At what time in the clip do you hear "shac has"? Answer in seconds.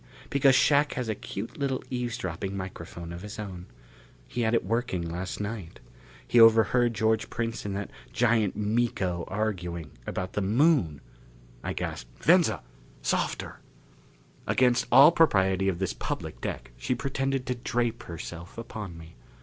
0.55-1.09